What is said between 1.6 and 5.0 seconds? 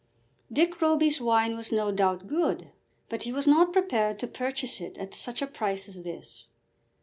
no doubt good, but he was not prepared to purchase it